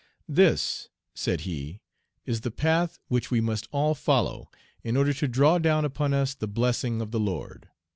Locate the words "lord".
7.19-7.69